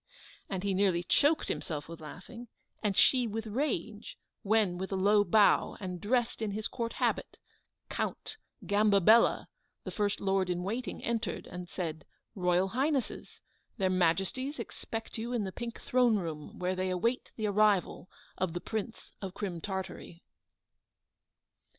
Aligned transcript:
And 0.49 0.63
he 0.63 0.73
nearly 0.73 1.03
choked 1.03 1.47
himself 1.47 1.87
with 1.87 2.01
laughing, 2.01 2.47
and 2.81 2.97
she 2.97 3.27
with 3.27 3.45
rage; 3.45 4.17
when 4.41 4.79
with 4.79 4.91
a 4.91 4.95
low 4.95 5.23
bow, 5.23 5.77
and 5.79 6.01
dressed 6.01 6.41
in 6.41 6.53
his 6.53 6.67
Court 6.67 6.93
habit, 6.93 7.37
Count 7.87 8.37
Gambabella, 8.65 9.47
the 9.83 9.91
first 9.91 10.19
lord 10.19 10.49
in 10.49 10.63
waiting, 10.63 11.03
entered 11.03 11.45
and 11.45 11.69
said, 11.69 12.03
"Royal 12.33 12.69
Highness! 12.69 13.41
Their 13.77 13.91
Majesties 13.91 14.57
expect 14.57 15.19
you 15.19 15.33
in 15.33 15.43
the 15.43 15.51
Pink 15.51 15.79
Throne 15.79 16.15
room, 16.17 16.57
where 16.57 16.73
they 16.75 16.89
await 16.89 17.31
the 17.35 17.45
arrival 17.45 18.09
of 18.39 18.53
the 18.53 18.59
Prince 18.59 19.11
of 19.21 19.35
CRIM 19.35 19.61
TARTARY." 19.61 20.23